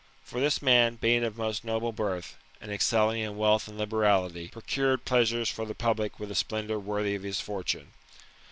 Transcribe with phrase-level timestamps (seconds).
[0.23, 5.05] For this man being of most noble birth, and excelling in wealth and liberality, procured
[5.05, 7.91] pleasures for the public with a splendour worthy of his fortune.